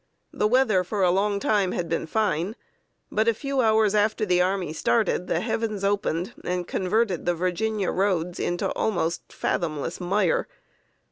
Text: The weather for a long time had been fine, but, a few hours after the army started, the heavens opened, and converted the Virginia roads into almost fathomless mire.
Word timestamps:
The 0.33 0.47
weather 0.47 0.83
for 0.83 1.03
a 1.03 1.11
long 1.11 1.39
time 1.39 1.73
had 1.73 1.87
been 1.87 2.07
fine, 2.07 2.55
but, 3.11 3.27
a 3.27 3.35
few 3.35 3.61
hours 3.61 3.93
after 3.93 4.25
the 4.25 4.41
army 4.41 4.73
started, 4.73 5.27
the 5.27 5.41
heavens 5.41 5.83
opened, 5.83 6.33
and 6.43 6.67
converted 6.67 7.27
the 7.27 7.35
Virginia 7.35 7.91
roads 7.91 8.39
into 8.39 8.71
almost 8.71 9.31
fathomless 9.31 9.99
mire. 10.01 10.47